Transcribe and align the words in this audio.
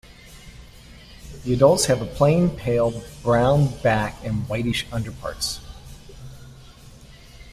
The 1.43 1.53
adults 1.53 1.85
have 1.85 2.01
a 2.01 2.07
plain 2.07 2.49
pale 2.49 3.03
brown 3.21 3.67
back 3.83 4.15
and 4.25 4.49
whitish 4.49 4.87
underparts. 4.91 5.59